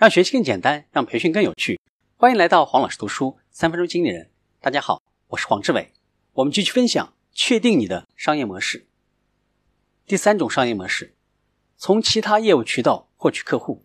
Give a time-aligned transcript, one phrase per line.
[0.00, 1.78] 让学习更简单，让培训更有趣。
[2.16, 4.30] 欢迎来到黄老师读书三分钟经理人。
[4.58, 5.92] 大家好，我是黄志伟。
[6.32, 8.86] 我们继续分享，确定你的商业模式。
[10.06, 11.14] 第三种商业模式，
[11.76, 13.84] 从其他业务渠道获取客户。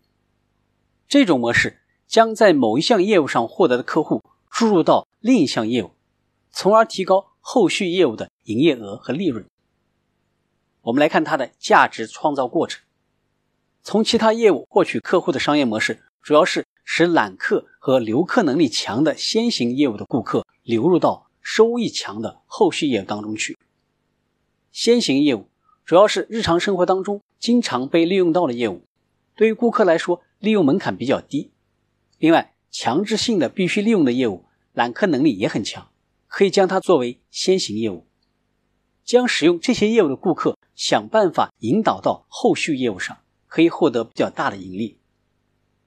[1.06, 5.90] 这种模式将在某一项业务上获得的客户注入到另一项业务，
[6.50, 9.44] 从而提高后续业务的营业额和利润。
[10.80, 12.82] 我们来看它的价值创造过程。
[13.82, 23.56] 从其他业务获取客户的商业模式，主要是使揽客和留客能力强的先行业务的顾客流入到收益强的后续业务当中去。
[24.72, 25.48] 先行业务
[25.84, 28.82] 主要是日常生活当中经常被利用到的业务，
[29.36, 31.52] 对于顾客来说利用门槛比较低。
[32.18, 35.90] 另外，强制性的必须利用的业务，揽客能力也很强，
[36.26, 38.04] 可以将它作为先行业务，
[39.04, 40.58] 将使用这些业务的顾客。
[40.74, 43.16] 想办法引导到后续业务上，
[43.46, 44.98] 可以获得比较大的盈利。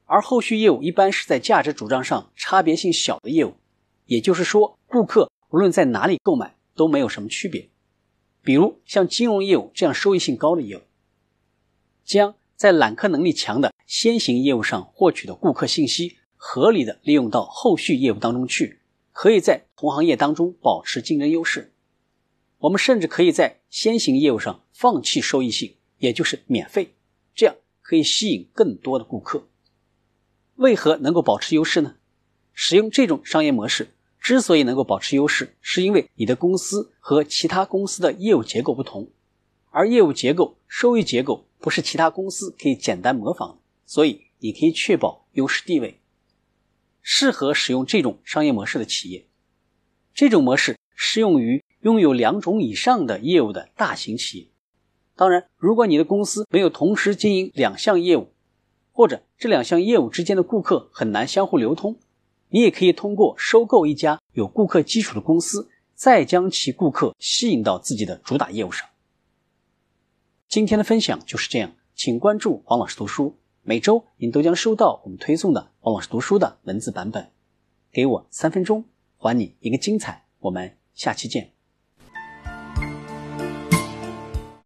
[0.10, 3.54] 而后续业务一般是在价值主张上差别性小的业务，
[4.08, 7.70] 也就是说，顾客无论在哪里购买都没有什么区别。
[8.42, 10.82] 比如像金融业务这样收益性高的业务，
[12.04, 18.80] 将在揽客能力强的先行业务上获取的顾客信息，合理的利用到后续业务当中去，
[19.12, 21.72] 可以在同行业当中保持竞争优势。
[22.58, 26.96] 我们甚至可以在先行业务上放弃收益性，也就是免费，
[27.36, 29.48] 这样可以吸引更多的顾客。
[30.60, 31.96] 为何能够保持优势呢？
[32.54, 39.10] 使用这种商业模式之所以能够保持优势，是因为你的公司和其他公司的业务结构不同，
[39.72, 46.00] 而业务结构、收益结构不是其他公司可以简单模仿的，所以你可以确保优势地位。
[47.02, 49.26] 适合使用这种商业模式的企业，
[50.14, 51.64] 这种模式适用于。
[51.82, 54.48] 拥有两种以上的业务的大型企业，
[55.16, 58.34] 当然，如果你的公司没有同时经营两项业务，
[59.00, 61.96] 或者这两项业务之间的顾客很难相互流通，
[62.50, 68.86] 你也可以通过收购一家有顾客基础的公司，再将其顾客吸引到自己的主打业务上。
[70.50, 77.32] 今天的分享就是这样，请关注黄老师读书，每周您都将收到我们推送的黄老师读书的文字版本。
[77.94, 78.84] 给我三分钟，
[79.16, 81.59] 还你一个精彩，我们下期见。